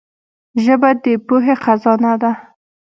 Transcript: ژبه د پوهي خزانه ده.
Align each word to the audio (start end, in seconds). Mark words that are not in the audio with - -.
ژبه 0.63 0.89
د 1.03 1.05
پوهي 1.25 1.53
خزانه 1.63 2.13
ده. 2.21 2.31